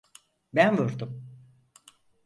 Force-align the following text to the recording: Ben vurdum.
Ben 0.53 0.77
vurdum. 0.77 1.27